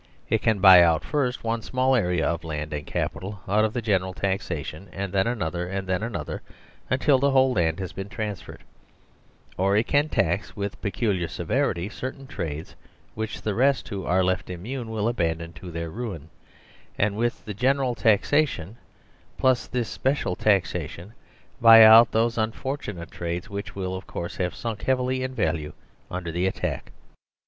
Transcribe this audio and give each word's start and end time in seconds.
It 0.31 0.41
can 0.41 0.57
buy 0.57 0.81
out 0.81 1.03
first 1.05 1.43
one 1.43 1.61
small 1.61 1.93
area 1.95 2.27
of 2.27 2.43
land 2.43 2.73
and 2.73 2.87
capital 2.87 3.39
out 3.47 3.63
of 3.63 3.71
the 3.73 3.83
general 3.83 4.15
taxation 4.15 4.89
and 4.91 5.13
then 5.13 5.27
another, 5.27 5.67
and 5.67 5.87
then 5.87 6.01
another, 6.01 6.41
until 6.89 7.19
the 7.19 7.29
whole 7.29 7.53
has 7.53 7.93
been 7.93 8.09
transferred; 8.09 8.63
or 9.59 9.77
it 9.77 9.85
can 9.85 10.09
tax 10.09 10.55
with 10.55 10.81
peculiar 10.81 11.27
severity 11.27 11.87
certain 11.87 12.25
trades 12.25 12.73
which 13.13 13.43
the 13.43 13.53
rest 13.53 13.89
who 13.89 14.03
are 14.03 14.23
left 14.23 14.49
immune 14.49 14.89
will 14.89 15.07
abandon 15.07 15.53
to 15.53 15.69
their 15.69 15.91
ruin, 15.91 16.31
and 16.97 17.15
with 17.15 17.45
the 17.45 17.53
general 17.53 17.93
taxation 17.93 18.77
plus 19.37 19.67
this 19.67 19.87
special 19.87 20.35
taxation 20.35 21.13
buy 21.61 21.83
out 21.83 22.11
those 22.11 22.39
unfortunate 22.39 23.11
trades 23.11 23.51
which 23.51 23.75
will, 23.75 23.93
of 23.95 24.07
course, 24.07 24.37
have 24.37 24.55
sunk 24.55 24.81
heavily 24.81 25.21
in 25.21 25.35
value 25.35 25.73
under 26.09 26.31
the 26.31 26.47
attack. 26.47 26.91